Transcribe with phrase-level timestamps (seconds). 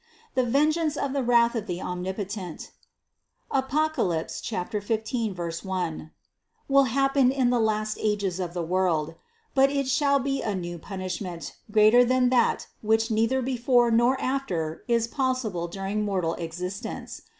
[0.33, 2.71] This vengeance of the wrath of the Omnipotent
[3.51, 3.99] (Apoc.
[4.83, 6.11] 15, 1)
[6.67, 9.13] will happen in the last ages of the world;
[9.53, 12.31] but it shall be a new punishment, greater than
[12.81, 17.21] which neither before nor after is possible during mortal exist ence.